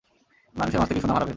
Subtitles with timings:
[0.55, 1.29] মানুষের মাঝ থেকে সুনাম হারাবেন।